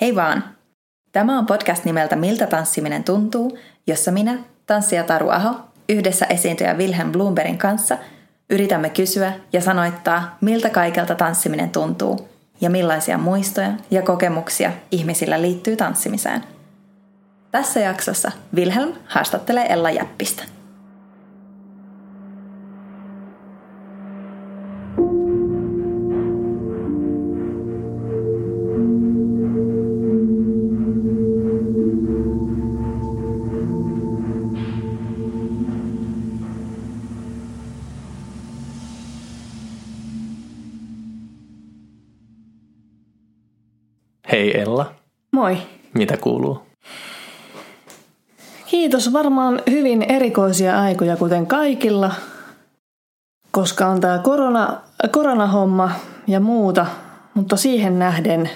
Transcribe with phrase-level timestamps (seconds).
[0.00, 0.44] Hei vaan!
[1.12, 7.12] Tämä on podcast nimeltä Miltä tanssiminen tuntuu, jossa minä, tanssija Taru Aho, yhdessä esiintyjä Wilhelm
[7.12, 7.98] Bloombergin kanssa
[8.50, 12.28] yritämme kysyä ja sanoittaa, miltä kaikelta tanssiminen tuntuu
[12.60, 16.44] ja millaisia muistoja ja kokemuksia ihmisillä liittyy tanssimiseen.
[17.50, 20.42] Tässä jaksossa Wilhelm haastattelee Ella Jäppistä.
[48.80, 49.12] Kiitos.
[49.12, 52.12] Varmaan hyvin erikoisia aikoja, kuten kaikilla,
[53.50, 54.80] koska on tämä korona,
[55.10, 55.90] koronahomma
[56.26, 56.86] ja muuta,
[57.34, 58.50] mutta siihen nähden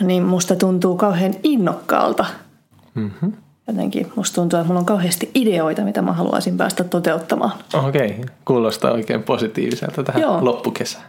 [0.00, 2.24] niin musta tuntuu kauhean innokkaalta.
[2.94, 3.32] Mm-hmm.
[3.66, 7.52] Jotenkin musta tuntuu, että mulla on kauheasti ideoita, mitä mä haluaisin päästä toteuttamaan.
[7.74, 10.44] Okei, kuulostaa oikein positiiviselta tähän Joo.
[10.44, 11.04] loppukesään.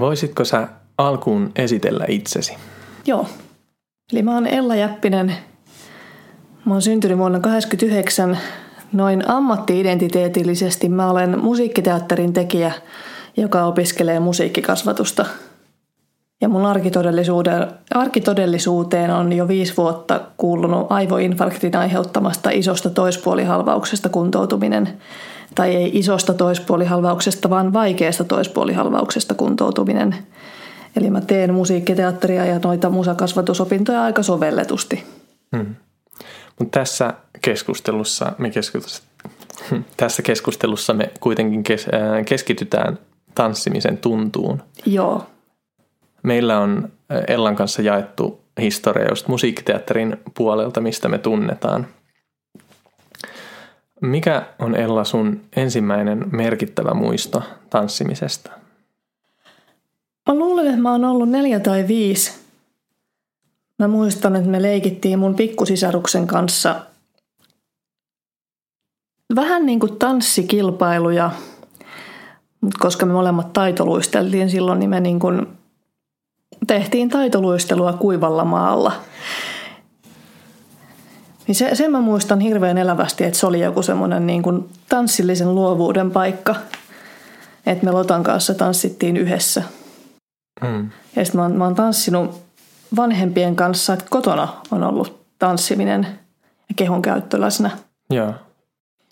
[0.00, 2.56] Voisitko sä alkuun esitellä itsesi?
[3.06, 3.26] Joo.
[4.12, 5.36] Eli mä oon Ella Jäppinen.
[6.64, 8.38] Mä oon syntynyt vuonna 89.
[8.92, 12.72] Noin ammattiidentiteetillisesti mä olen musiikkiteatterin tekijä,
[13.36, 15.26] joka opiskelee musiikkikasvatusta.
[16.40, 16.66] Ja mun
[17.94, 24.88] arkitodellisuuteen on jo viisi vuotta kuulunut aivoinfarktin aiheuttamasta isosta toispuolihalvauksesta kuntoutuminen.
[25.54, 30.16] Tai ei isosta toispuolihalvauksesta, vaan vaikeasta toispuolihalvauksesta kuntoutuminen.
[30.96, 35.04] Eli mä teen musiikkiteatteria ja noita musakasvatusopintoja aika sovelletusti.
[35.56, 35.74] Hmm.
[36.62, 39.02] Mutta tässä keskustelussa me keskustelussa,
[39.96, 42.98] tässä keskustelussa me kuitenkin kes, äh, keskitytään
[43.34, 44.62] tanssimisen tuntuun.
[44.86, 45.26] Joo,
[46.22, 51.86] Meillä on äh, Ellan kanssa jaettu historia just musiikkiteatterin puolelta, mistä me tunnetaan.
[54.00, 58.50] Mikä on Ella sun ensimmäinen merkittävä muisto tanssimisesta?
[60.28, 62.41] Mä luulen, että mä oon ollut neljä tai viisi.
[63.82, 66.80] Mä muistan, että me leikittiin mun pikkusisaruksen kanssa
[69.34, 71.30] vähän niin kuin tanssikilpailuja,
[72.60, 75.46] mutta koska me molemmat taitoluisteltiin silloin, niin me niin kuin
[76.66, 78.92] tehtiin taitoluistelua kuivalla maalla.
[81.46, 85.54] Niin se, sen mä muistan hirveän elävästi, että se oli joku semmoinen niin kuin tanssillisen
[85.54, 86.54] luovuuden paikka.
[87.66, 89.62] Että me Lotan kanssa tanssittiin yhdessä.
[90.60, 90.90] Mm.
[91.16, 92.51] Ja sitten mä, oon- mä oon tanssinut
[92.96, 96.06] vanhempien kanssa, että kotona on ollut tanssiminen
[96.68, 97.70] ja kehon käyttö läsnä.
[98.10, 98.34] Joo.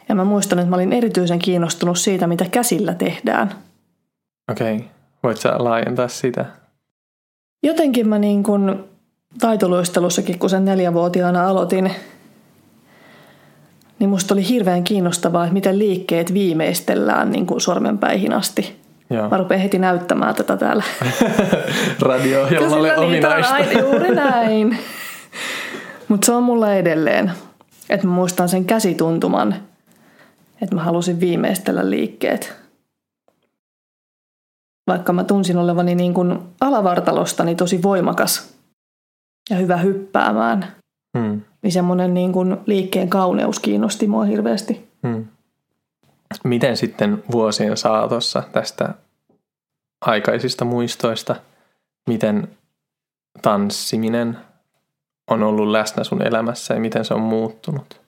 [0.08, 3.54] Ja mä muistan, että mä olin erityisen kiinnostunut siitä, mitä käsillä tehdään.
[4.50, 4.76] Okei.
[4.76, 4.88] Okay.
[5.22, 6.44] Voit sä laajentaa sitä?
[7.62, 8.84] Jotenkin mä niin kun
[9.40, 11.92] taitoluistelussakin, kun sen neljävuotiaana aloitin,
[13.98, 18.79] niin musta oli hirveän kiinnostavaa, että miten liikkeet viimeistellään niin kuin sormenpäihin asti.
[19.10, 19.28] Joo.
[19.28, 20.84] Mä rupean heti näyttämään tätä täällä.
[22.02, 23.54] Radio-ohjelmalle Kyllä niitä on ominaista.
[23.54, 24.78] aina- Juuri näin.
[26.08, 27.32] Mutta se on mulla edelleen.
[27.90, 29.54] Että mä muistan sen käsituntuman,
[30.62, 32.56] että mä halusin viimeistellä liikkeet.
[34.86, 38.54] Vaikka mä tunsin olevani niin kuin alavartalostani tosi voimakas
[39.50, 40.66] ja hyvä hyppäämään,
[41.18, 41.40] Hmm.
[41.62, 44.88] niin semmoinen niin kuin liikkeen kauneus kiinnosti mua hirveästi.
[45.06, 45.24] Hmm.
[46.44, 48.94] Miten sitten vuosien saatossa tästä
[50.00, 51.36] aikaisista muistoista,
[52.08, 52.48] miten
[53.42, 54.38] tanssiminen
[55.30, 58.00] on ollut läsnä sun elämässä ja miten se on muuttunut?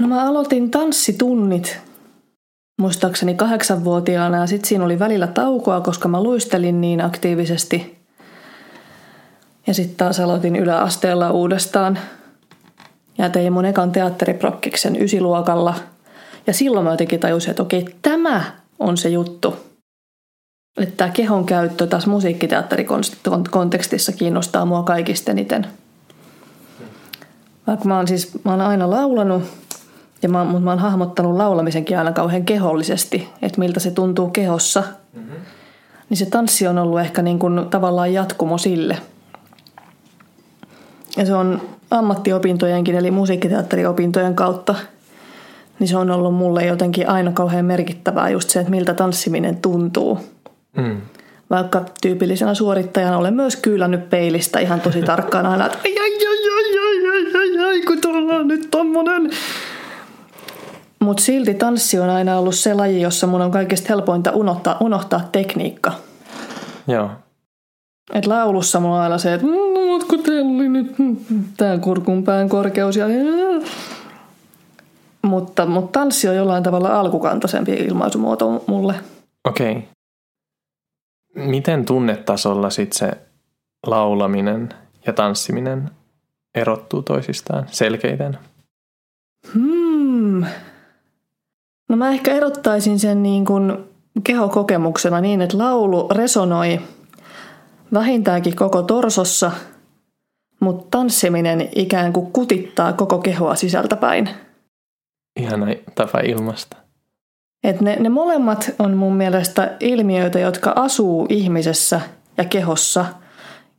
[0.00, 1.78] No mä aloitin tanssitunnit
[2.80, 8.00] muistaakseni kahdeksanvuotiaana ja sitten siinä oli välillä taukoa, koska mä luistelin niin aktiivisesti.
[9.66, 11.98] Ja sitten taas aloitin yläasteella uudestaan
[13.18, 15.74] ja tein mun ekan teatteriprokkiksen ysiluokalla.
[16.50, 18.44] Ja silloin mä jotenkin tajusin, että okei, tämä
[18.78, 19.56] on se juttu.
[20.80, 25.66] Että tämä kehon käyttö taas musiikkiteatterikontekstissa kiinnostaa mua kaikista eniten.
[27.66, 29.42] Vaikka mä oon siis mä oon aina laulanut,
[30.22, 34.82] ja mä, mutta mä oon hahmottanut laulamisenkin aina kauhean kehollisesti, että miltä se tuntuu kehossa.
[35.12, 35.36] Mm-hmm.
[36.08, 38.98] Niin se tanssi on ollut ehkä niin kuin tavallaan jatkumo sille.
[41.16, 41.60] Ja se on
[41.90, 44.74] ammattiopintojenkin, eli musiikkiteatteriopintojen kautta,
[45.80, 50.18] niin se on ollut mulle jotenkin aina kauhean merkittävää just se, että miltä tanssiminen tuntuu.
[50.76, 51.00] Mm.
[51.50, 56.50] Vaikka tyypillisenä suorittajana olen myös kyylännyt peilistä ihan tosi tarkkaan aina, että ai, ai, ai,
[56.54, 59.30] ai, ai, ai, ai, ai kun tuolla on nyt tommonen.
[61.00, 65.28] Mutta silti tanssi on aina ollut se laji, jossa mun on kaikista helpointa unohtaa, unohtaa
[65.32, 65.92] tekniikka.
[66.88, 67.10] Joo.
[68.14, 71.16] Et laulussa mulla on aina se, että mmm, kun teillä oli nyt mm,
[71.56, 73.06] tämä kurkunpään korkeus ja
[75.30, 78.94] mutta, mutta tanssi on jollain tavalla alkukantaisempi ilmaisumuoto mulle.
[79.44, 79.72] Okei.
[79.72, 79.82] Okay.
[81.34, 83.18] Miten tunnetasolla sitten se
[83.86, 84.68] laulaminen
[85.06, 85.90] ja tanssiminen
[86.54, 88.38] erottuu toisistaan selkeiten?
[89.54, 90.44] Hmm.
[91.88, 93.76] No mä ehkä erottaisin sen niin kuin
[94.24, 96.80] kehokokemuksena niin, että laulu resonoi
[97.92, 99.52] vähintäänkin koko torsossa,
[100.60, 104.30] mutta tanssiminen ikään kuin kutittaa koko kehoa sisältäpäin.
[105.42, 106.76] Ihana tapa ilmasta.
[107.64, 112.00] Et ne, ne molemmat on mun mielestä ilmiöitä, jotka asuu ihmisessä
[112.36, 113.04] ja kehossa,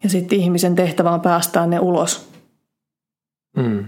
[0.03, 2.29] ja sitten ihmisen tehtävä on päästää ne ulos.
[3.57, 3.85] Mm.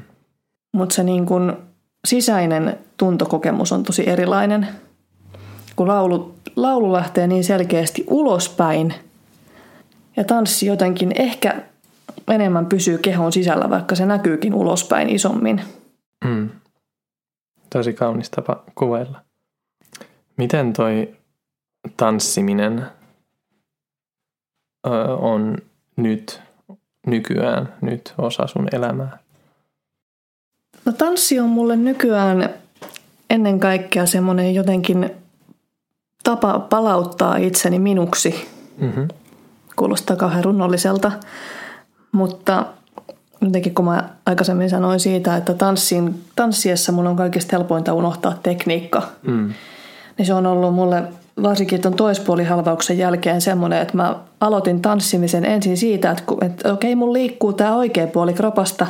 [0.73, 1.57] Mutta se niin kun
[2.07, 4.67] sisäinen tuntokokemus on tosi erilainen.
[5.75, 8.93] Kun laulu, laulu lähtee niin selkeästi ulospäin,
[10.17, 11.61] ja tanssi jotenkin ehkä
[12.27, 15.61] enemmän pysyy kehon sisällä, vaikka se näkyykin ulospäin isommin.
[17.73, 19.21] Tosi kaunis tapa kuvailla.
[20.37, 21.15] Miten toi
[21.97, 22.85] tanssiminen
[25.19, 25.57] on
[25.95, 26.41] nyt,
[27.07, 29.17] nykyään, nyt osa sun elämää?
[30.85, 32.49] No tanssi on mulle nykyään
[33.29, 35.09] ennen kaikkea semmoinen jotenkin
[36.23, 38.47] tapa palauttaa itseni minuksi.
[38.77, 39.07] Mm-hmm.
[39.75, 41.11] Kuulostaa kauhean runnolliselta,
[42.11, 42.65] mutta
[43.43, 49.01] jotenkin kun mä aikaisemmin sanoin siitä, että tanssin, tanssiessa mun on kaikista helpointa unohtaa tekniikka,
[49.27, 49.53] Mm.
[50.17, 51.03] niin se on ollut mulle
[51.43, 56.95] varsinkin tuon toispuolihalvauksen jälkeen semmoinen, että mä aloitin tanssimisen ensin siitä, että, kun- että okei,
[56.95, 58.87] mun liikkuu tämä oikea puoli kropasta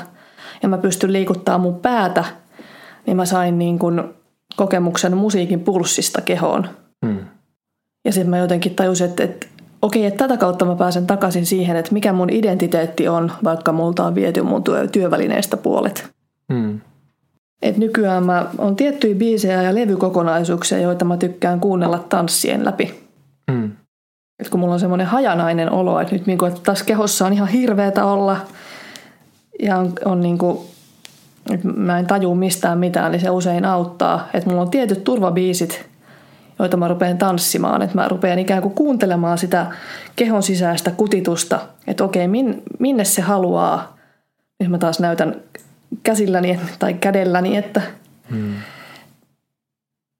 [0.63, 2.23] ja mä pystyn liikuttaa mun päätä,
[3.05, 4.03] niin mä sain niin kuin
[4.55, 6.67] kokemuksen musiikin pulssista kehoon.
[7.05, 7.17] Mm.
[8.05, 9.47] Ja sitten mä jotenkin tajusin, että, että
[9.83, 14.05] okei, että tätä kautta mä pääsen takaisin siihen, että mikä mun identiteetti on, vaikka multa
[14.05, 16.09] on viety mun työ- työvälineistä puolet.
[16.49, 16.81] Mm.
[17.61, 23.03] Et nykyään mä on tiettyjä biisejä ja levykokonaisuuksia, joita mä tykkään kuunnella tanssien läpi.
[23.51, 23.71] Mm.
[24.39, 27.47] Et kun mulla on semmoinen hajanainen olo, että nyt niinku, että tässä kehossa on ihan
[27.47, 28.37] hirveetä olla
[29.59, 30.65] ja on, on niinku,
[31.51, 34.27] että mä en taju mistään mitään, niin se usein auttaa.
[34.33, 35.85] Että mulla on tietyt turvabiisit,
[36.65, 37.81] joita mä rupean tanssimaan.
[37.81, 39.71] Että mä rupean ikään kuin kuuntelemaan sitä
[40.15, 43.97] kehon sisäistä kutitusta, että okei, min, minne se haluaa.
[44.59, 45.35] Nyt mä taas näytän
[46.03, 47.81] käsilläni tai kädelläni, että,
[48.29, 48.53] Mm.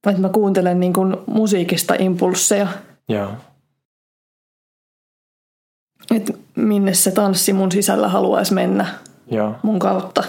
[0.09, 2.67] että mä kuuntelen niin kuin musiikista impulsseja.
[3.09, 3.31] Joo.
[6.15, 8.85] Että minne se tanssi mun sisällä haluaisi mennä
[9.31, 9.55] Joo.
[9.63, 10.23] mun kautta.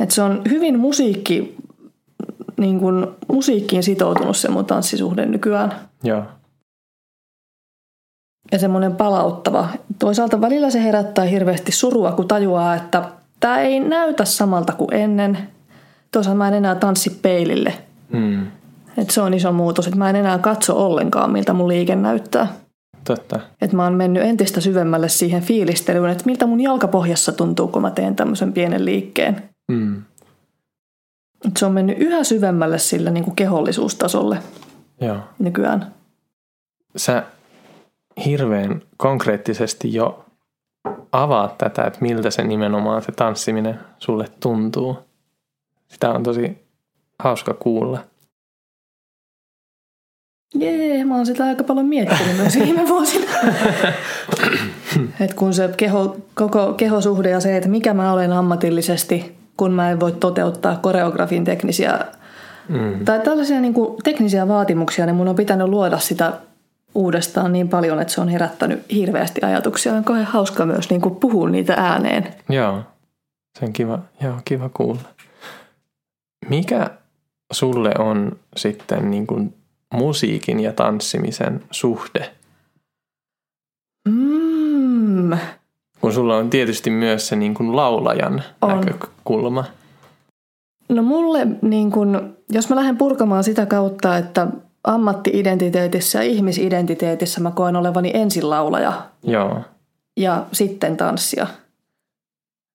[0.00, 1.56] Että se on hyvin musiikki,
[2.60, 5.72] niin kuin musiikkiin sitoutunut se mun tanssisuhde nykyään.
[6.04, 6.22] Joo.
[8.52, 9.68] Ja semmoinen palauttava.
[9.98, 13.04] Toisaalta välillä se herättää hirveästi surua, kun tajuaa, että
[13.40, 15.38] tämä ei näytä samalta kuin ennen.
[16.12, 17.74] Toisaalta mä en enää tanssi peilille.
[18.12, 18.46] Mm.
[18.96, 22.46] Et se on iso muutos, että mä en enää katso ollenkaan, miltä mun liike näyttää.
[23.04, 23.40] Totta.
[23.60, 27.90] Että mä oon mennyt entistä syvemmälle siihen fiilistelyyn, että miltä mun jalkapohjassa tuntuu, kun mä
[27.90, 29.42] teen tämmöisen pienen liikkeen.
[29.72, 30.02] Mm.
[31.58, 34.38] Se on mennyt yhä syvemmälle sillä niin kuin kehollisuustasolle
[35.00, 35.16] Joo.
[35.38, 35.94] nykyään.
[36.96, 37.22] Sä
[38.24, 40.24] hirveän konkreettisesti jo
[41.12, 44.98] avaat tätä, että miltä se nimenomaan se tanssiminen sulle tuntuu.
[45.88, 46.58] Sitä on tosi
[47.18, 48.04] hauska kuulla.
[50.54, 53.26] Jee, mä oon sitä aika paljon miettinyt myös viime vuosina.
[55.20, 59.90] Et kun se keho, koko kehosuhde ja se, että mikä mä olen ammatillisesti, kun mä
[59.90, 61.98] en voi toteuttaa koreografin teknisiä
[62.68, 63.04] Mm.
[63.04, 66.32] tai tällaisia niin kuin teknisiä vaatimuksia, niin mun on pitänyt luoda sitä
[66.94, 69.94] uudestaan niin paljon, että se on herättänyt hirveästi ajatuksia.
[69.94, 72.34] On kauhean hauska myös niin kuin puhua niitä ääneen.
[72.48, 72.82] Joo,
[73.58, 75.00] se on kiva, joo, kiva kuulla.
[76.48, 76.90] Mikä
[77.52, 79.54] sulle on sitten niin kuin
[79.94, 82.30] musiikin ja tanssimisen suhde?
[84.08, 85.38] Mm.
[86.10, 88.80] Kun sulla on tietysti myös se niin kuin laulajan On.
[88.80, 89.64] näkökulma.
[90.88, 94.46] No mulle, niin kun, jos mä lähden purkamaan sitä kautta, että
[94.84, 99.60] ammatti-identiteetissä ja ihmisidentiteetissä mä koen olevani ensin laulaja Joo,
[100.16, 101.46] ja sitten tanssia,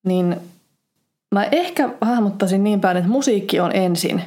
[0.05, 0.37] niin
[1.35, 4.21] mä ehkä hahmottaisin niin päin, että musiikki on ensin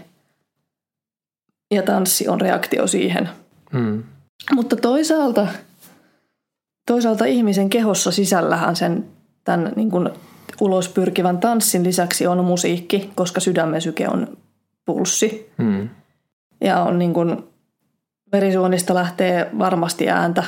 [1.75, 3.29] ja tanssi on reaktio siihen.
[3.73, 4.03] mm.
[4.55, 5.47] Mutta toisaalta,
[6.89, 9.07] toisaalta ihmisen kehossa sisällähän sen
[9.45, 10.11] tämän niin kuin
[10.61, 14.37] ulos pyrkivän tanssin lisäksi on musiikki, koska sydämen syke on
[14.85, 15.53] pulssi.
[15.57, 15.89] Mm.
[16.61, 17.45] Ja on niin kuin,
[18.33, 20.45] verisuonista lähtee varmasti ääntä.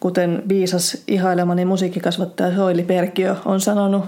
[0.00, 4.04] kuten viisas ihailemani musiikkikasvattaja Soili Perkiö on sanonut,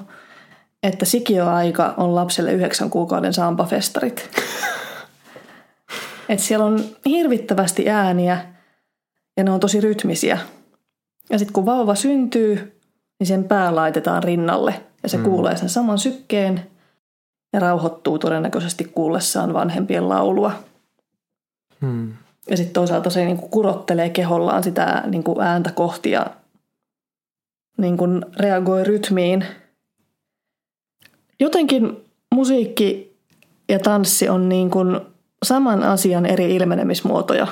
[0.82, 4.30] että sikioaika on lapselle yhdeksän kuukauden sampafestarit.
[6.28, 8.44] että siellä on hirvittävästi ääniä
[9.36, 10.38] ja ne on tosi rytmisiä.
[11.30, 12.80] Ja sitten kun vauva syntyy,
[13.18, 15.24] niin sen pää laitetaan rinnalle ja se mm.
[15.24, 16.70] kuulee sen saman sykkeen
[17.52, 20.52] ja rauhoittuu todennäköisesti kuullessaan vanhempien laulua.
[21.80, 22.12] Mm.
[22.50, 26.26] Ja sitten toisaalta se niinku kurottelee kehollaan sitä niinku ääntä kohti ja
[27.78, 28.04] niinku
[28.36, 29.44] reagoi rytmiin.
[31.40, 33.16] Jotenkin musiikki
[33.68, 34.78] ja tanssi on niinku
[35.42, 37.46] saman asian eri ilmenemismuotoja.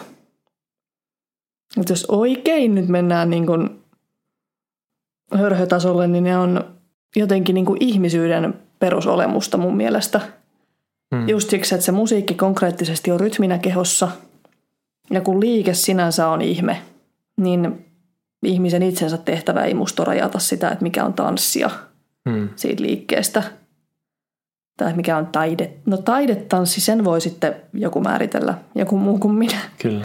[1.81, 3.53] Et jos oikein nyt mennään niinku
[5.35, 6.65] hörhötasolle, niin ne on
[7.17, 10.21] jotenkin niinku ihmisyyden perusolemusta mun mielestä.
[11.15, 11.29] Hmm.
[11.29, 14.09] Just siksi, että se musiikki konkreettisesti on rytminä kehossa–
[15.11, 16.83] ja kun liike sinänsä on ihme,
[17.37, 17.87] niin
[18.43, 21.71] ihmisen itsensä tehtävä ei musta rajata sitä, että mikä on tanssia
[22.31, 22.49] hmm.
[22.57, 23.43] siitä liikkeestä.
[24.77, 25.71] Tai mikä on taide.
[25.87, 29.59] No taidetanssi, sen voi sitten joku määritellä, joku muu kuin minä.
[29.79, 30.05] Kyllä.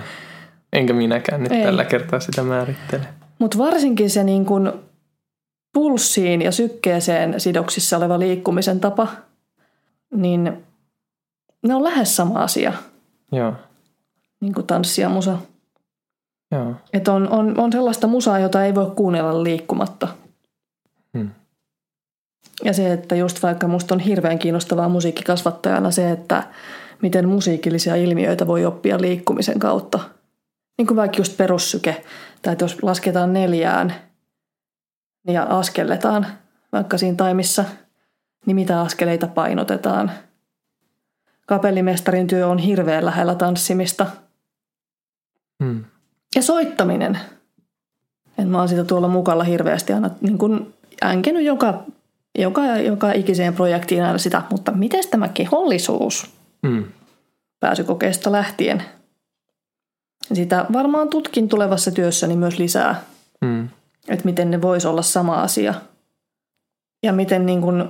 [0.74, 1.64] Enkä minäkään nyt ei.
[1.64, 3.06] tällä kertaa sitä määrittele.
[3.40, 4.84] Mutta varsinkin se niin kun
[5.74, 9.08] pulssiin ja sykkeeseen sidoksissa oleva liikkumisen tapa,
[10.16, 10.64] niin
[11.68, 12.74] ne on lähes sama asia.
[13.32, 13.54] Joo
[14.44, 15.38] niin kuin tanssi ja musa.
[16.52, 16.74] Joo.
[16.94, 20.08] Et on, on, on sellaista musaa, jota ei voi kuunnella liikkumatta.
[21.18, 21.30] Hmm.
[22.64, 26.44] Ja se, että just vaikka musta on hirveän kiinnostavaa musiikkikasvattajana se, että
[27.02, 30.00] miten musiikillisia ilmiöitä voi oppia liikkumisen kautta.
[30.78, 32.04] Niin kuin vaikka just perussyke,
[32.42, 33.94] tai jos lasketaan neljään
[35.28, 36.28] ja askelletaan
[36.72, 37.66] vaikka siinä taimissa,
[38.46, 40.12] niin mitä askeleita painotetaan.
[41.46, 44.08] Kapellimestarin työ on hirveän lähellä tanssimista–
[45.64, 45.84] Hmm.
[46.36, 47.20] Ja soittaminen.
[48.38, 51.84] En mä oon sitä tuolla mukalla hirveästi aina niin kuin änkenyt joka,
[52.38, 56.34] joka, joka ikiseen projektiin aina sitä, mutta miten tämä kehollisuus
[56.68, 56.84] hmm.
[57.60, 58.84] pääsykokeesta lähtien?
[60.34, 63.04] Sitä varmaan tutkin tulevassa työssäni myös lisää,
[63.46, 63.70] hmm.
[64.08, 65.74] että miten ne voisi olla sama asia.
[67.04, 67.90] Ja miten niin kuin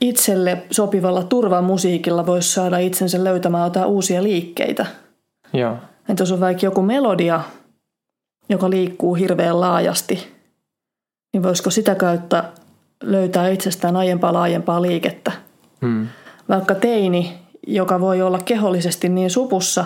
[0.00, 4.86] itselle sopivalla turvamusiikilla voisi saada itsensä löytämään jotain uusia liikkeitä.
[5.52, 5.76] Joo.
[6.08, 7.40] Että jos on vaikka joku melodia,
[8.48, 10.36] joka liikkuu hirveän laajasti,
[11.32, 12.44] niin voisiko sitä kautta
[13.02, 15.32] löytää itsestään aiempaa laajempaa liikettä.
[15.82, 16.08] Hmm.
[16.48, 19.84] Vaikka teini, joka voi olla kehollisesti niin supussa,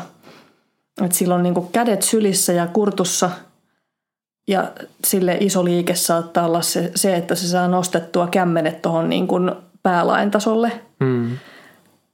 [1.04, 3.30] että sillä on niin kädet sylissä ja kurtussa
[4.48, 4.72] ja
[5.04, 9.28] sille iso liike saattaa olla se, se että se saa nostettua kämmenet tuohon niin
[9.82, 10.72] päälain tasolle.
[11.04, 11.36] Hmm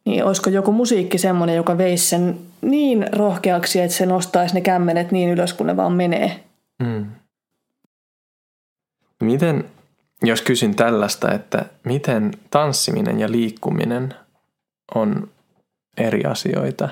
[0.06, 5.12] niin olisiko joku musiikki semmoinen, joka veisi sen niin rohkeaksi, että se nostaisi ne kämmenet
[5.12, 6.44] niin ylös, kun ne vaan menee.
[6.82, 7.06] Mm.
[9.22, 9.64] Miten,
[10.22, 14.14] jos kysyn tällaista, että miten tanssiminen ja liikkuminen
[14.94, 15.28] on
[15.96, 16.88] eri asioita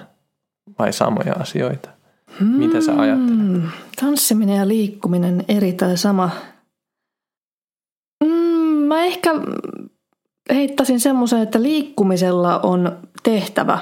[0.78, 1.90] vai samoja asioita?
[2.38, 3.62] Hmm, Mitä sä ajattelet?
[4.00, 6.30] Tanssiminen ja liikkuminen eri tai sama.
[8.25, 8.30] Mm,
[8.88, 9.30] mä ehkä
[10.50, 13.78] heittäisin semmoisen, että liikkumisella on tehtävä.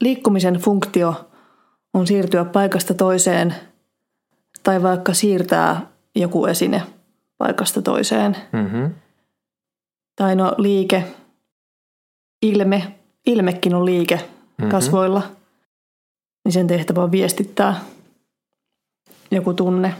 [0.00, 1.30] Liikkumisen funktio
[1.94, 3.54] on siirtyä paikasta toiseen
[4.62, 6.82] tai vaikka siirtää joku esine
[7.38, 8.36] paikasta toiseen.
[8.52, 8.94] Mm-hmm.
[10.16, 11.04] Tai no liike,
[12.42, 12.94] ilme,
[13.26, 14.70] ilmekin on liike mm-hmm.
[14.70, 15.22] kasvoilla,
[16.46, 17.80] niin sen tehtävä on viestittää
[19.30, 19.94] joku tunne.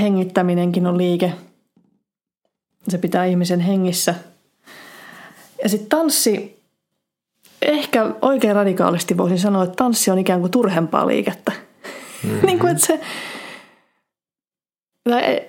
[0.00, 1.32] Hengittäminenkin on liike–
[2.88, 4.14] se pitää ihmisen hengissä.
[5.62, 6.62] Ja sitten tanssi,
[7.62, 11.52] ehkä oikein radikaalisti voisin sanoa, että tanssi on ikään kuin turhempaa liikettä.
[12.24, 12.40] Mm-hmm.
[12.46, 13.00] niin kuin, että se,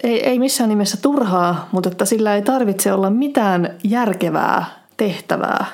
[0.03, 4.65] ei, ei missään nimessä turhaa, mutta että sillä ei tarvitse olla mitään järkevää
[4.97, 5.65] tehtävää.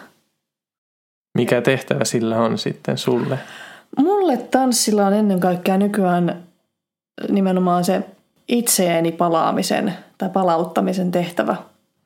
[1.33, 3.39] Mikä tehtävä sillä on sitten sulle?
[3.97, 6.43] Mulle tanssilla on ennen kaikkea nykyään
[7.29, 8.03] nimenomaan se
[8.47, 11.55] itseeni palaamisen tai palauttamisen tehtävä.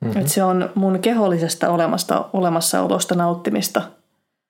[0.00, 0.20] Mm-hmm.
[0.20, 3.82] Että se on mun kehollisesta olemasta, olemassaolosta nauttimista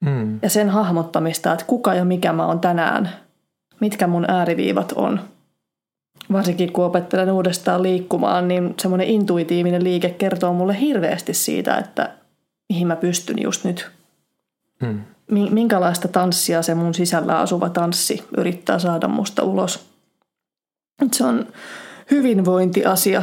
[0.05, 0.39] mm.
[0.43, 3.11] ja sen hahmottamista, että kuka ja mikä mä oon tänään,
[3.81, 5.21] mitkä mun ääriviivat on.
[6.33, 12.11] Varsinkin kun opettelen uudestaan liikkumaan, niin semmoinen intuitiivinen liike kertoo mulle hirveästi siitä, että
[12.69, 13.91] mihin mä pystyn just nyt.
[14.83, 15.01] Mm.
[15.51, 19.87] Minkälaista tanssia se mun sisällä asuva tanssi yrittää saada musta ulos.
[21.13, 21.47] Se on
[22.11, 23.23] hyvinvointiasia.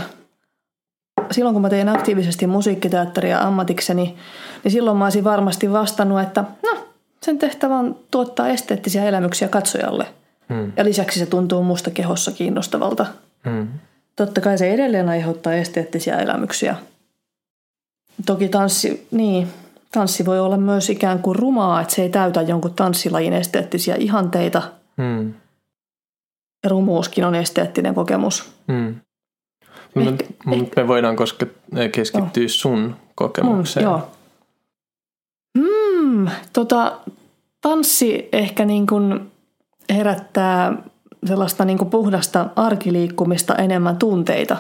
[1.32, 4.18] Silloin kun mä tein aktiivisesti musiikkiteatteria ammatikseni,
[4.64, 6.88] niin silloin mä olisin varmasti vastannut, että no,
[7.22, 10.08] sen tehtävä on tuottaa esteettisiä elämyksiä katsojalle.
[10.50, 10.72] Mm.
[10.78, 13.06] Ja lisäksi se tuntuu musta kehossa kiinnostavalta.
[13.46, 13.68] Mm.
[14.16, 16.76] Totta kai se edelleen aiheuttaa esteettisiä elämyksiä.
[18.26, 19.48] Toki tanssi, niin,
[19.96, 24.62] tanssi voi olla myös ikään kuin rumaa, että se ei täytä jonkun tanssilajin esteettisiä ihanteita.
[24.98, 25.34] Mm.
[26.64, 28.52] Ja rumuuskin on esteettinen kokemus.
[28.68, 28.96] Mm.
[29.96, 31.48] Mut, Ehkä- mut me voidaan koske,
[31.92, 33.84] keskittyä sun Mun, kokemukseen.
[33.84, 34.08] joo.
[35.58, 36.98] Mm, tota,
[37.62, 39.32] tanssi ehkä niin kuin
[39.90, 40.74] herättää
[41.26, 44.58] sellaista niin kuin puhdasta arkiliikkumista enemmän tunteita,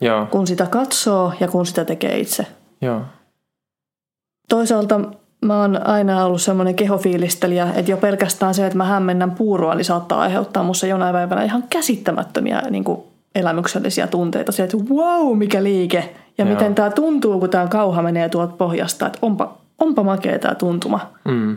[0.00, 2.46] Joo, kun sitä katsoo ja kun sitä tekee itse.
[2.82, 3.00] joo.
[4.48, 5.00] Toisaalta
[5.44, 9.84] mä oon aina ollut semmoinen kehofiilistelijä, että jo pelkästään se, että mä hämmennän puuroa, niin
[9.84, 13.00] saattaa aiheuttaa musta jonain päivänä ihan käsittämättömiä niin kuin
[13.34, 14.52] elämyksellisiä tunteita.
[14.52, 16.54] Se, että wow, mikä liike ja Joo.
[16.54, 19.06] miten tämä tuntuu, kun tämä kauha menee tuolta pohjasta.
[19.06, 21.12] Että onpa, onpa makea tämä tuntuma.
[21.24, 21.56] Mm.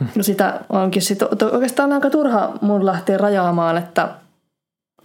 [0.16, 4.08] No sitä onkin sit, oikeastaan aika turha mun lähteä rajaamaan, että,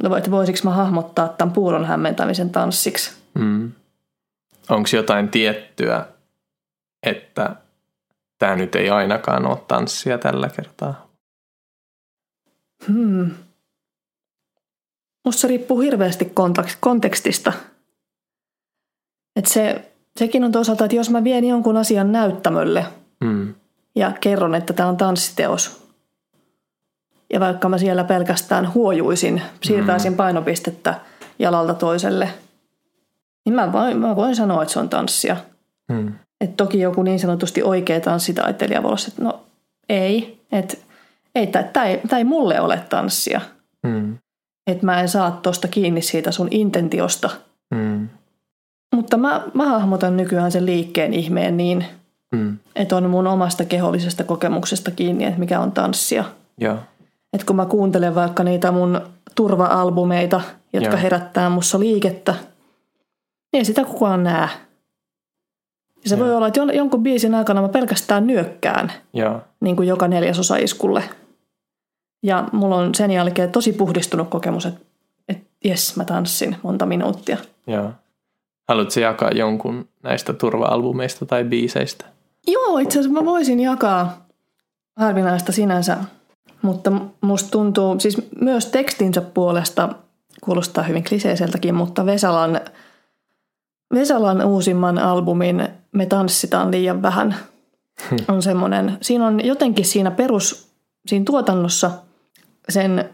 [0.04, 3.12] no, että voisiko mä hahmottaa tämän puuron hämmentämisen tanssiksi.
[3.34, 3.72] Mm.
[4.70, 6.06] Onko jotain tiettyä,
[7.10, 7.56] että
[8.40, 11.08] tämä nyt ei ainakaan ole tanssia tällä kertaa?
[12.88, 13.32] Hmm.
[15.26, 16.34] Musta se riippuu hirveästi
[16.80, 17.54] kontekstista.
[19.36, 22.86] Et se, sekin on toisaalta, että jos mä vien jonkun asian näyttämölle
[23.20, 23.56] Mm.
[23.96, 25.88] ja kerron, että tämä on tanssiteos,
[27.34, 31.00] ja vaikka mä siellä pelkästään huojuisin, siirtäisin painopistettä
[31.40, 32.30] jalalta toiselle,
[33.46, 35.38] niin mä voin, mä voin sanoa, että se on tanssia.
[35.90, 36.14] Mm.
[36.42, 39.40] Et toki joku niin sanotusti oikea tanssitaiteilija voi olla, että no
[39.90, 40.78] ei, että
[41.36, 43.42] ei, tämä ei, ei mulle ole tanssia.
[43.84, 44.18] Mm.
[44.68, 47.30] Että mä en saa tuosta kiinni siitä sun intentiosta.
[47.76, 48.10] Mm.
[48.96, 51.86] Mutta mä, mä hahmotan nykyään sen liikkeen ihmeen niin,
[52.32, 52.58] Mm.
[52.76, 56.24] että on mun omasta kehollisesta kokemuksesta kiinni, että mikä on tanssia.
[57.34, 59.02] Että kun mä kuuntelen vaikka niitä mun
[59.36, 60.42] turva-albumeita,
[60.74, 61.02] jotka Joo.
[61.02, 62.32] herättää mussa liikettä,
[63.52, 64.50] niin ei sitä kukaan näe.
[66.08, 66.28] Ja se Joo.
[66.28, 69.42] voi olla, että jon- jonkun biisin aikana mä pelkästään nyökkään, Joo.
[69.60, 71.04] niin kuin joka neljäsosa iskulle.
[72.24, 74.82] Ja mulla on sen jälkeen tosi puhdistunut kokemus, että,
[75.30, 77.38] että jes, mä tanssin monta minuuttia.
[77.68, 77.92] Joo.
[78.68, 82.06] Haluatko jakaa jonkun näistä turva-albumeista tai biiseistä?
[82.48, 84.26] Joo, itse asiassa mä voisin jakaa
[84.96, 85.98] harvinaista sinänsä,
[86.62, 86.92] mutta
[87.22, 89.90] musta tuntuu, siis myös tekstinsä puolesta,
[90.42, 92.62] kuulostaa hyvin kliseiseltäkin, mutta Vesalan,
[93.94, 97.36] Vesalan uusimman albumin Me tanssitaan liian vähän
[98.28, 100.72] on semmoinen, siinä on jotenkin siinä perus,
[101.08, 101.92] siinä tuotannossa,
[102.70, 103.10] sen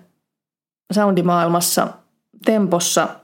[0.94, 1.88] soundimaailmassa,
[2.46, 3.20] tempossa,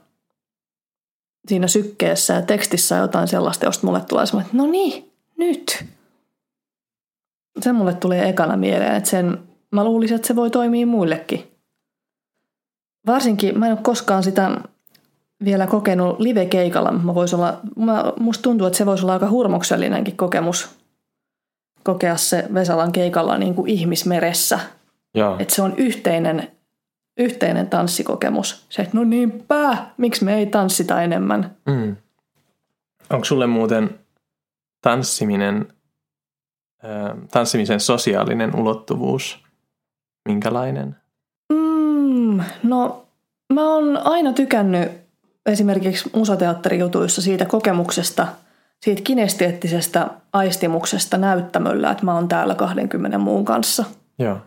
[1.48, 5.84] siinä sykkeessä ja tekstissä jotain sellaista, josta mulle tulee semmoinen, että no niin, nyt.
[7.60, 9.38] Se mulle tulee ekana mieleen, että sen,
[9.70, 11.50] mä luulisin, että se voi toimia muillekin.
[13.06, 14.50] Varsinkin, mä en ole koskaan sitä
[15.44, 16.92] vielä kokenut live-keikalla.
[16.92, 20.80] Mä vois olla, mä, musta tuntuu, että se voisi olla aika hurmoksellinenkin kokemus
[21.82, 24.60] kokea se Vesalan keikalla niin kuin ihmismeressä.
[25.14, 25.36] Joo.
[25.38, 26.52] Että se on yhteinen,
[27.18, 28.66] yhteinen tanssikokemus.
[28.68, 31.56] Se, että no niinpä, miksi me ei tanssita enemmän.
[31.66, 31.96] Mm.
[33.10, 33.98] Onko sulle muuten
[34.82, 35.72] tanssiminen,
[36.84, 39.44] ö, tanssimisen sosiaalinen ulottuvuus
[40.28, 40.96] minkälainen?
[41.52, 43.06] Mm, no,
[43.52, 44.99] mä oon aina tykännyt
[45.50, 48.26] esimerkiksi musateatterijutuissa siitä kokemuksesta,
[48.80, 53.84] siitä kinesteettisestä aistimuksesta näyttämöllä, että mä oon täällä 20 muun kanssa.
[54.18, 54.38] Joo.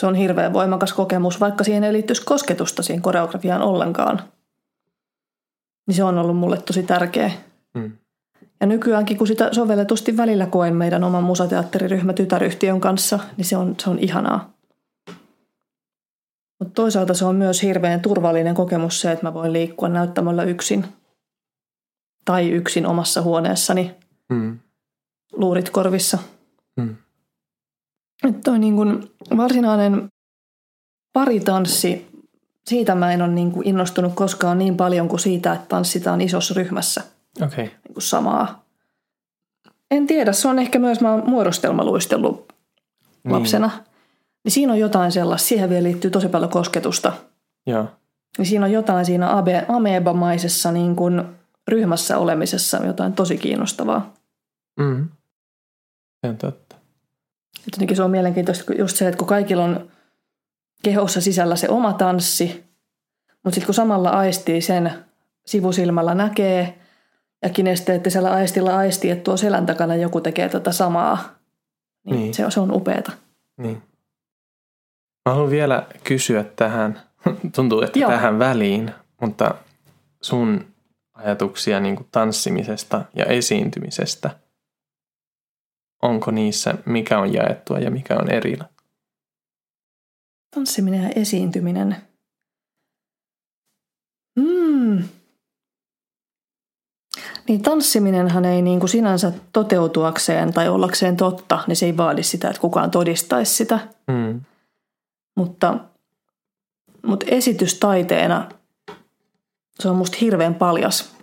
[0.00, 4.22] Se on hirveän voimakas kokemus, vaikka siihen ei liittyisi kosketusta siihen koreografiaan ollenkaan.
[5.86, 7.30] Niin se on ollut mulle tosi tärkeä.
[7.74, 7.92] Mm.
[8.60, 13.74] Ja nykyäänkin, kun sitä sovelletusti välillä koen meidän oman musateatteriryhmä tytäryhtiön kanssa, niin se on,
[13.80, 14.55] se on ihanaa.
[16.58, 20.84] Mutta toisaalta se on myös hirveän turvallinen kokemus se, että mä voin liikkua näyttämällä yksin.
[22.24, 23.94] Tai yksin omassa huoneessani,
[24.28, 24.58] Mm.
[25.32, 26.18] luurit korvissa.
[26.76, 26.96] Mm.
[28.28, 30.08] Että toi niin kun varsinainen
[31.12, 32.06] paritanssi,
[32.66, 36.54] siitä mä en ole niin kuin innostunut koskaan niin paljon kuin siitä, että tanssitaan isossa
[36.54, 37.02] ryhmässä.
[37.42, 37.64] Okay.
[37.64, 38.64] niin kuin samaa.
[39.90, 42.52] En tiedä, se on ehkä myös, mä oon muodostelmaluistellut
[43.24, 43.32] Niin.
[43.32, 43.70] lapsena.
[44.46, 47.12] Niin siinä on jotain sellaista, siihen vielä liittyy tosi paljon kosketusta.
[47.66, 47.86] Joo.
[48.38, 51.22] Niin siinä on jotain siinä abe- amebamaisessa niin kuin
[51.68, 54.14] ryhmässä olemisessa, jotain tosi kiinnostavaa.
[54.80, 55.08] Mm.
[56.20, 56.76] Se on totta.
[57.66, 59.90] Et jotenkin se on mielenkiintoista just se, että kun kaikilla on
[60.82, 62.64] kehossa sisällä se oma tanssi,
[63.44, 64.92] mutta sitten kun samalla aistii sen
[65.46, 66.78] sivusilmällä näkee
[67.42, 71.18] ja kinesteettisellä aistilla aistii, että tuo selän takana joku tekee tätä samaa,
[72.04, 72.34] niin, Niin.
[72.34, 73.12] Se, on, se on upeeta.
[73.56, 73.82] Niin.
[75.26, 77.02] Mä haluan vielä kysyä tähän,
[77.56, 78.10] tuntuu, että Joo.
[78.10, 79.54] tähän väliin, mutta
[80.22, 80.66] sun
[81.14, 84.30] ajatuksia niin kuin tanssimisesta ja esiintymisestä,
[86.02, 88.64] onko niissä, mikä on jaettua ja mikä on erillä?
[90.54, 91.96] Tanssiminen ja esiintyminen.
[94.36, 95.04] Mm.
[97.48, 102.48] Niin tanssiminenhan ei niin kuin sinänsä toteutuakseen tai ollakseen totta, niin se ei vaadi sitä,
[102.48, 103.78] että kukaan todistaisi sitä.
[104.06, 104.40] Mm.
[105.36, 105.78] Mutta,
[107.06, 108.48] mutta esitystaiteena
[109.80, 111.16] se on musta hirveän paljas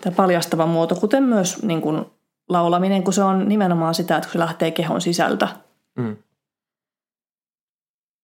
[0.00, 2.04] tai paljastava muoto, kuten myös niin kuin
[2.48, 5.48] laulaminen, kun se on nimenomaan sitä, että kun se lähtee kehon sisältä.
[5.96, 6.16] Mm.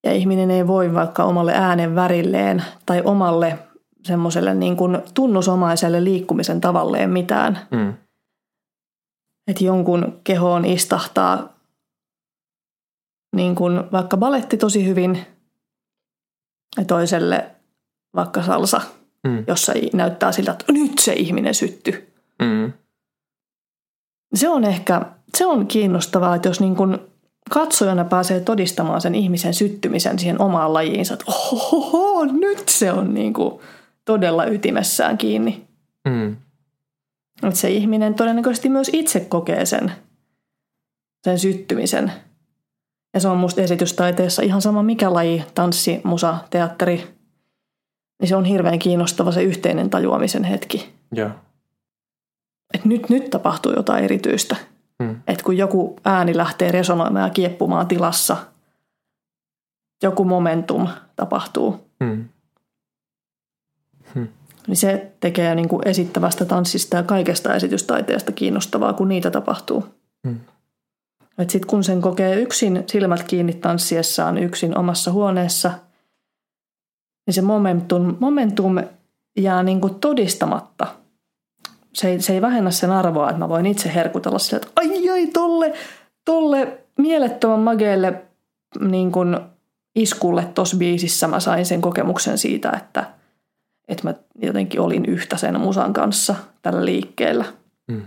[0.05, 3.59] Ja ihminen ei voi vaikka omalle äänen värilleen tai omalle
[4.05, 7.59] semmoiselle niin kuin tunnusomaiselle liikkumisen tavalleen mitään.
[7.71, 7.95] Mm.
[9.51, 11.58] Että jonkun kehoon istahtaa
[13.37, 15.19] niin kuin vaikka baletti tosi hyvin
[16.77, 17.51] ja toiselle
[18.15, 18.81] vaikka salsa,
[19.27, 19.45] Mm.
[19.47, 22.13] jossa näyttää siltä, että nyt se ihminen sytty.
[22.43, 22.73] Mm.
[24.35, 25.03] Se on ehkä
[25.37, 26.99] se on kiinnostavaa, että jos niin kuin
[27.51, 33.33] katsojana pääsee todistamaan sen ihmisen syttymisen siihen omaan lajiinsa, että ohoho, nyt se on niin
[33.35, 33.61] kuin
[34.05, 35.67] todella ytimessään kiinni.
[36.09, 36.37] Mm.
[37.43, 39.93] Että se ihminen todennäköisesti myös itse kokee sen,
[41.25, 42.13] sen syttymisen.
[43.19, 47.15] Ja se on musta esitystaiteessa ihan sama mikä laji, tanssi, musa, teatteri.
[48.21, 50.93] Niin se on hirveän kiinnostava se yhteinen tajuamisen hetki.
[51.13, 51.31] Joo.
[52.75, 54.57] Että nyt, nyt tapahtuu jotain erityistä.
[54.99, 55.17] Mm.
[55.27, 58.37] Että kun joku ääni lähtee resonoimaan ja kieppumaan tilassa,
[60.03, 62.29] joku momentum tapahtuu, Mm.
[64.67, 69.87] niin se tekee niin kuin esittävästä tanssista ja kaikesta esitystaiteesta kiinnostavaa, kun niitä tapahtuu.
[70.27, 70.41] Mm.
[71.39, 75.73] Et sit kun sen kokee yksin silmät kiinni tanssiessaan yksin omassa huoneessa,
[77.27, 78.77] niin se momentum, momentum
[79.39, 80.87] jää niin kuin todistamatta.
[81.95, 85.11] Se ei, se ei vähennä sen arvoa, että mä voin itse herkutella sillä, että ai
[85.11, 85.75] ai tolle,
[86.25, 88.23] tolle mielettömän mageelle
[88.81, 89.37] niin kuin
[89.95, 93.05] iskulle tuossa biisissä mä sain sen kokemuksen siitä, että,
[93.89, 97.45] että mä jotenkin olin yhtä sen musan kanssa tällä liikkeellä.
[97.89, 98.03] Mm.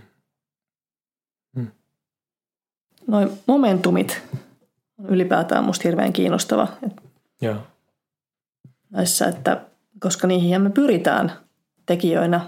[3.12, 4.22] Noin momentumit
[5.00, 6.68] on ylipäätään musta hirveän kiinnostava
[7.42, 7.56] Joo.
[8.90, 9.62] näissä, että
[10.00, 11.32] koska niihin me pyritään
[11.86, 12.42] tekijöinä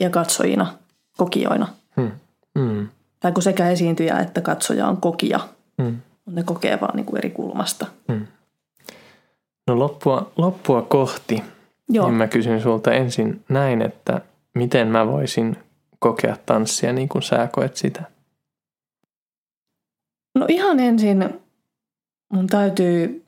[0.00, 0.74] ja katsojina,
[1.16, 1.68] kokijoina.
[1.96, 2.10] Mm.
[2.54, 2.88] Mm.
[3.20, 5.40] Tai kun sekä esiintyjä että katsoja on kokija,
[5.78, 5.96] Mm.
[6.26, 7.86] ne kokee vaan niin kuin eri kulmasta.
[9.66, 11.42] No loppua, loppua kohti,
[11.88, 14.20] Joo, niin mä kysyn sulta ensin näin, että
[14.54, 15.56] miten mä voisin
[15.98, 18.02] kokea tanssia niin kuin sä koet sitä?
[20.36, 21.40] No ihan ensin
[22.32, 23.26] mun täytyy,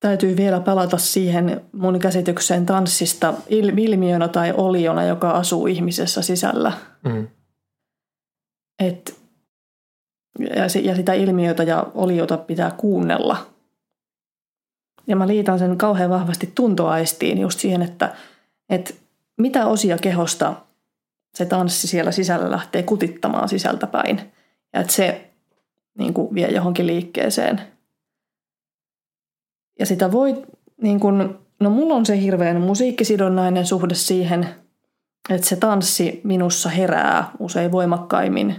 [0.00, 6.72] täytyy vielä palata siihen mun käsitykseen tanssista il- ilmiönä tai oliona, joka asuu ihmisessä sisällä.
[7.04, 7.28] Mm.
[8.78, 9.20] Et,
[10.38, 13.46] ja, ja sitä ilmiötä ja oliota pitää kuunnella.
[15.06, 18.16] Ja mä liitän sen kauhean vahvasti tuntoaistiin just siihen, että,
[18.68, 18.94] että
[19.40, 20.54] mitä osia kehosta
[21.34, 24.32] se tanssi siellä sisällä lähtee kutittamaan sisältäpäin.
[24.72, 25.30] Ja että se
[25.98, 27.60] niin kuin vie johonkin liikkeeseen.
[29.78, 30.46] Ja sitä voi,
[30.82, 34.48] niin kuin, no mulla on se hirveän musiikkisidonnainen suhde siihen,
[35.30, 38.56] että se tanssi minussa herää usein voimakkaimmin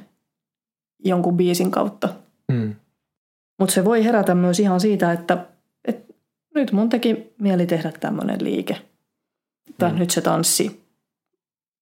[1.06, 2.10] jonkun biisin kautta.
[2.52, 2.76] Mm.
[3.60, 5.45] Mutta se voi herätä myös ihan siitä, että,
[5.86, 6.13] että
[6.56, 8.82] nyt mun teki mieli tehdä tämmöinen liike.
[9.78, 10.00] Tai Mm.
[10.00, 10.84] nyt se tanssi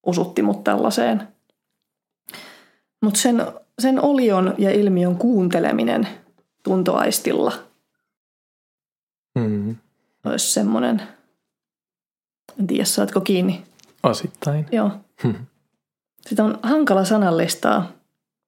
[0.06, 1.28] usutti mut tällaiseen.
[3.02, 3.42] Mutta sen,
[3.82, 6.08] sen olion ja ilmiön kuunteleminen
[6.64, 7.52] tuntoaistilla
[9.38, 9.76] Mm.
[10.26, 11.02] olisi semmoinen,
[12.60, 13.64] en tiedä saatko kiinni.
[14.04, 14.66] Osittain.
[14.72, 14.92] Joo.
[15.24, 15.36] Hmm.
[16.28, 17.92] Sitä on hankala sanallistaa,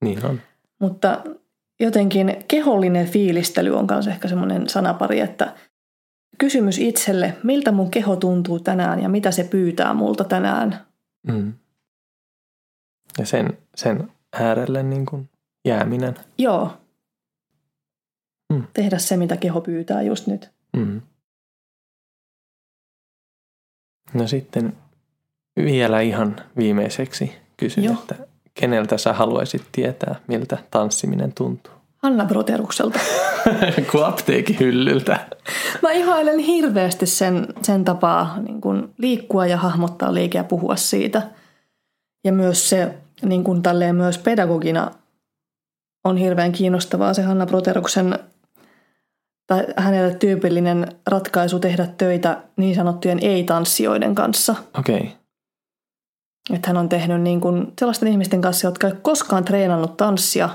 [0.02, 0.42] Niin on.
[0.80, 1.24] mutta
[1.80, 5.56] jotenkin kehollinen fiilistely on myös ehkä semmoinen sanapari, että
[6.38, 10.86] kysymys itselle, miltä mun keho tuntuu tänään ja mitä se pyytää multa tänään.
[11.28, 11.54] Mm.
[13.20, 15.30] Ja sen, sen äärelle niin kuin
[15.66, 16.16] jääminen.
[16.38, 16.72] Joo.
[18.54, 18.64] Mm.
[18.74, 20.52] Tehdä se, mitä keho pyytää just nyt.
[20.78, 21.02] Mm.
[24.14, 24.78] No sitten
[25.58, 27.94] vielä ihan viimeiseksi kysyn, Joo.
[27.94, 28.16] että
[28.54, 31.74] keneltä sä haluaisit tietää, miltä tanssiminen tuntuu?
[31.98, 33.00] Hanna Broterukselta.
[33.92, 35.20] Kuin apteekin hyllyltä.
[35.82, 41.22] Mä ihailen hirveästi sen, sen tapaa niin kun liikkua ja hahmottaa liike ja puhua siitä.
[42.24, 44.92] Ja myös se niin kun tälleen myös pedagogina
[46.04, 48.20] on hirveän kiinnostavaa se Hanna Broteruksen
[49.48, 54.56] tai hänelle tyypillinen ratkaisu tehdä töitä niin sanottujen ei-tanssijoiden kanssa.
[54.80, 54.98] Okei.
[54.98, 55.10] Okay.
[56.54, 60.50] Että hän on tehnyt niin kuin sellaisten ihmisten kanssa, jotka ei koskaan treenannut tanssia.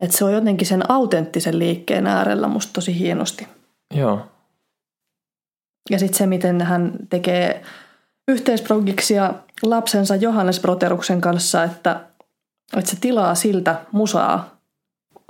[0.00, 3.48] Että se on jotenkin sen autenttisen liikkeen äärellä musta tosi hienosti.
[3.94, 4.26] Joo.
[5.90, 7.62] Ja sitten se, miten hän tekee
[8.28, 12.00] yhteisprogiksia lapsensa Johannes Broteruksen kanssa, että,
[12.76, 14.56] että se tilaa siltä musaa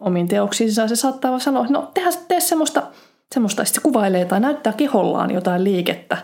[0.01, 0.89] omiin teoksiinsa.
[0.89, 2.83] Se saattaa sanoa, että no tehdä, tee semmoista,
[3.35, 3.65] semmoista.
[3.65, 6.19] Sitten se kuvailee tai näyttää kehollaan jotain liikettä,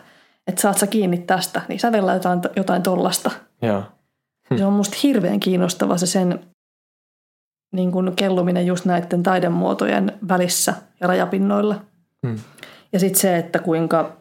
[0.46, 3.30] että saat sä kiinni tästä, niin sävellä jotain, jotain tollasta.
[3.62, 3.82] Joo.
[4.50, 4.58] Hm.
[4.58, 6.40] Se on musta hirveän kiinnostava se sen
[7.72, 11.84] niin kuin kelluminen just näiden taidemuotojen välissä ja rajapinnoilla.
[12.26, 12.38] Hmm.
[12.92, 14.16] Ja sitten se, että kuinka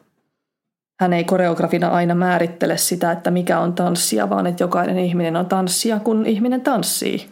[1.01, 5.45] hän ei koreografina aina määrittele sitä, että mikä on tanssia, vaan että jokainen ihminen on
[5.45, 7.29] tanssia, kun ihminen tanssii.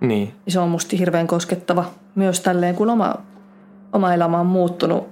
[0.00, 0.34] Niin.
[0.48, 3.14] Se on musti hirveän koskettava myös tälleen, kun oma,
[3.92, 5.08] oma elämä on muuttunut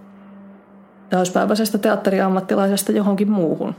[1.10, 3.74] täyspäiväisestä teatteriammattilaisesta johonkin muuhun.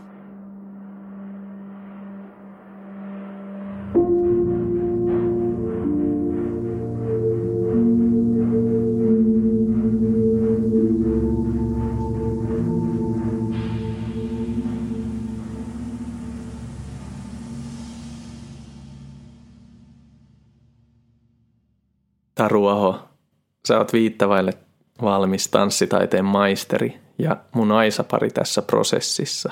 [23.69, 24.53] Sä oot viittavaille
[25.01, 29.51] valmis tanssitaiteen maisteri ja mun aisapari tässä prosessissa.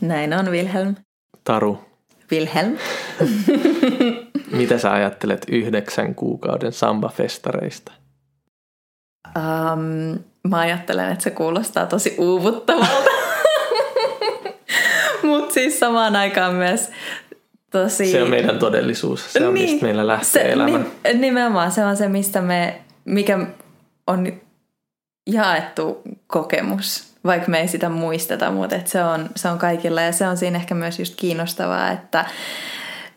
[0.00, 0.94] Näin on, Wilhelm.
[1.44, 1.78] Taru.
[2.32, 2.76] Wilhelm.
[4.58, 7.92] Mitä sä ajattelet yhdeksän kuukauden sambafestareista?
[9.36, 13.10] Um, mä ajattelen, että se kuulostaa tosi uuvuttavalta.
[15.22, 16.90] Mutta siis samaan aikaan myös
[17.70, 18.12] tosi...
[18.12, 19.32] Se on meidän todellisuus.
[19.32, 20.80] Se on niin, mistä meillä lähtee se, elämä.
[21.14, 23.38] Nimenomaan se on se, mistä me, mikä
[24.06, 24.32] on
[25.26, 30.12] jaettu kokemus, vaikka me ei sitä muisteta, mutta että se, on, se on kaikilla ja
[30.12, 32.24] se on siinä ehkä myös just kiinnostavaa, että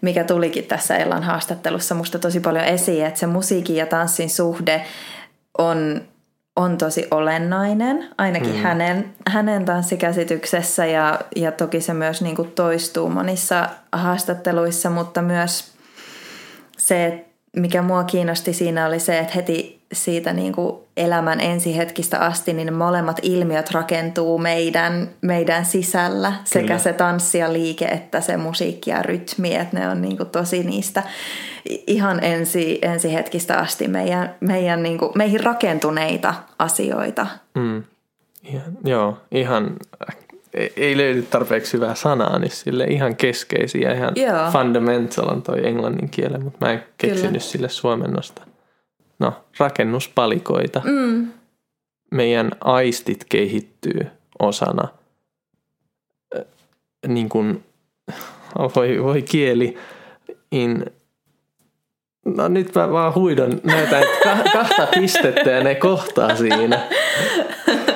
[0.01, 4.85] mikä tulikin tässä Ellan haastattelussa musta tosi paljon esiin, että se musiikin ja tanssin suhde
[5.57, 6.01] on
[6.55, 8.61] on tosi olennainen, ainakin mm.
[8.61, 15.71] hänen, hänen tanssikäsityksessä ja, ja toki se myös niin kuin toistuu monissa haastatteluissa, mutta myös
[16.77, 17.25] se,
[17.57, 22.73] mikä mua kiinnosti siinä oli se, että heti siitä niin kuin elämän ensihetkistä asti, niin
[22.73, 26.29] molemmat ilmiöt rakentuu meidän, meidän sisällä.
[26.29, 26.43] Kyllä.
[26.43, 30.29] Sekä se tanssi ja liike että se musiikki ja rytmi, että ne on niin kuin
[30.29, 31.03] tosi niistä
[31.87, 37.27] ihan ensi, ensihetkistä asti meidän, meidän niin kuin, meihin rakentuneita asioita.
[37.55, 37.83] Mm.
[38.53, 39.75] Ja, joo, ihan
[40.77, 44.51] ei löydy tarpeeksi hyvää sanaa, niin sille ihan keskeisiä, ihan Joo.
[44.51, 47.39] fundamental on toi englannin kiele, mutta mä en keksinyt Kyllä.
[47.39, 48.41] sille suomennosta
[49.21, 50.81] no, rakennuspalikoita.
[50.85, 51.31] Mm.
[52.11, 54.07] Meidän aistit kehittyy
[54.39, 54.87] osana.
[57.07, 57.63] Niin kuin,
[58.75, 59.77] voi, voi kieli,
[60.51, 60.85] in,
[62.25, 64.03] No nyt mä vaan huidon, näytän
[64.53, 66.79] kahta pistettä ja ne kohtaa siinä.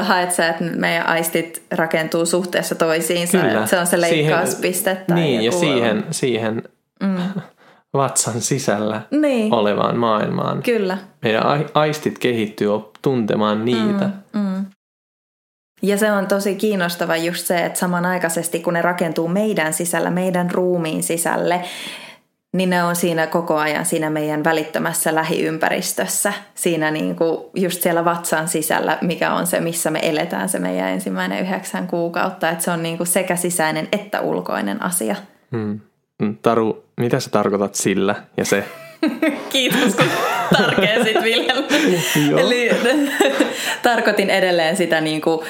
[0.00, 3.66] Haet sä, että meidän aistit rakentuu suhteessa toisiinsa, Kyllä.
[3.66, 4.96] se on se leikkauspiste.
[5.06, 6.62] Tai niin, ja siihen, siihen
[7.02, 7.16] mm
[7.94, 9.54] vatsan sisällä niin.
[9.54, 10.62] olevaan maailmaan.
[10.62, 10.98] Kyllä.
[11.22, 11.42] Meidän
[11.74, 12.68] aistit kehittyy
[13.02, 14.10] tuntemaan niitä.
[14.32, 14.66] Mm, mm.
[15.82, 20.50] Ja se on tosi kiinnostava just se, että samanaikaisesti kun ne rakentuu meidän sisällä, meidän
[20.50, 21.64] ruumiin sisälle,
[22.52, 26.32] niin ne on siinä koko ajan siinä meidän välittömässä lähiympäristössä.
[26.54, 30.88] Siinä niin kuin just siellä vatsan sisällä, mikä on se, missä me eletään se meidän
[30.88, 32.50] ensimmäinen yhdeksän kuukautta.
[32.50, 35.16] Että se on niin kuin sekä sisäinen että ulkoinen asia.
[35.52, 35.80] Hmm.
[36.42, 38.64] Taru, mitä sä tarkoitat sillä ja se?
[39.52, 40.06] Kiitos, kun
[40.56, 41.64] tarkensit Vilhelm.
[42.38, 42.70] Eli
[43.82, 45.40] tarkoitin edelleen sitä, niin kuin,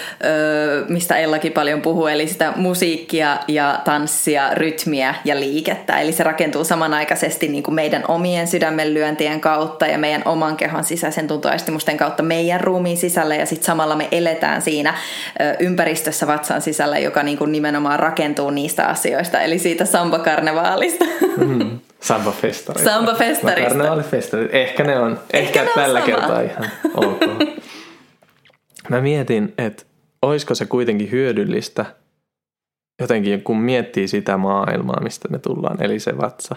[0.89, 6.01] mistä Ellakin paljon puhuu, eli sitä musiikkia ja tanssia, rytmiä ja liikettä.
[6.01, 11.29] Eli se rakentuu samanaikaisesti niin kuin meidän omien sydämenlyöntien kautta ja meidän oman kehon sisäisen
[11.29, 14.95] tuntoaistimusten kautta meidän ruumiin sisällä ja sitten samalla me eletään siinä
[15.61, 21.05] ympäristössä vatsan sisällä, joka niin kuin nimenomaan rakentuu niistä asioista, eli siitä samba-karnevaalista.
[21.37, 21.79] Mm.
[22.03, 22.85] Samba-festarit.
[22.85, 23.69] Samba-festarista.
[23.69, 24.55] Karnevaalifestarit.
[24.55, 25.13] Ehkä ne on.
[25.13, 27.21] Ehkä, ehkä ne tällä on kertaa ihan ok.
[28.89, 29.83] Mä mietin, että
[30.23, 31.87] olisiko se kuitenkin hyödyllistä
[33.01, 36.57] jotenkin, kun miettii sitä maailmaa, mistä me tullaan, eli se vatsa.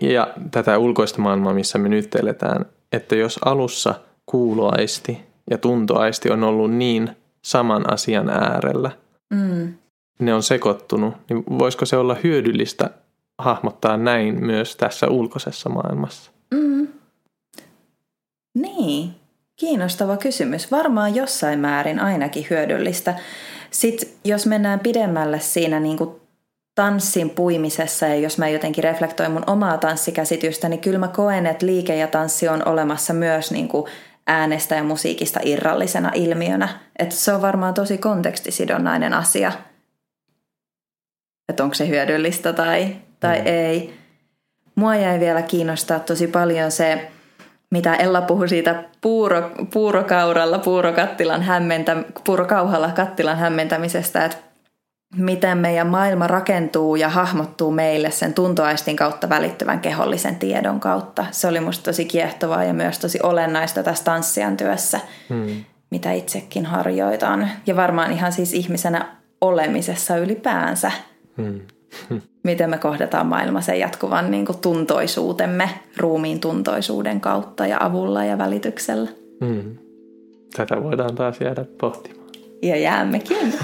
[0.00, 3.94] Ja tätä ulkoista maailmaa, missä me nyt eletään, että jos alussa
[4.26, 5.18] kuuloaisti
[5.50, 7.10] ja tuntoaisti on ollut niin
[7.42, 8.90] saman asian äärellä,
[9.30, 9.74] mm.
[10.18, 12.90] ne on sekoittunut, niin voisiko se olla hyödyllistä
[13.38, 16.30] hahmottaa näin myös tässä ulkoisessa maailmassa.
[16.50, 16.88] Mm.
[18.54, 19.14] Niin.
[19.56, 20.70] Kiinnostava kysymys.
[20.70, 23.14] Varmaan jossain määrin ainakin hyödyllistä.
[23.70, 26.10] Sitten jos mennään pidemmälle siinä niin kuin
[26.74, 31.66] tanssin puimisessa ja jos mä jotenkin reflektoin mun omaa tanssikäsitystä, niin kyllä mä koen, että
[31.66, 33.86] liike ja tanssi on olemassa myös niin kuin
[34.26, 36.68] äänestä ja musiikista irrallisena ilmiönä.
[36.98, 39.52] Että se on varmaan tosi kontekstisidonnainen asia.
[41.48, 43.46] Että onko se hyödyllistä tai, tai mm.
[43.46, 43.94] ei.
[44.74, 47.10] Mua jäi vielä kiinnostaa tosi paljon se,
[47.70, 54.36] mitä Ella puhui siitä puuro, puurokauralla, puurokattilan hämmentä, puurokauhalla kattilan hämmentämisestä, että
[55.16, 61.26] miten meidän maailma rakentuu ja hahmottuu meille sen tuntoaistin kautta välittyvän kehollisen tiedon kautta.
[61.30, 65.64] Se oli musta tosi kiehtovaa ja myös tosi olennaista tässä tanssijan työssä, hmm.
[65.90, 67.50] mitä itsekin harjoitan.
[67.66, 70.92] Ja varmaan ihan siis ihmisenä olemisessa ylipäänsä.
[71.36, 71.60] Hmm.
[72.42, 78.38] Miten me kohdataan maailma sen jatkuvan niin kuin tuntoisuutemme, ruumiin tuntoisuuden kautta ja avulla ja
[78.38, 79.10] välityksellä.
[79.44, 79.76] Hmm.
[80.56, 82.26] Tätä voidaan taas jäädä pohtimaan.
[82.62, 83.36] Ja jäämmekin.